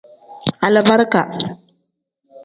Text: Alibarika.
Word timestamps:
Alibarika. 0.67 1.21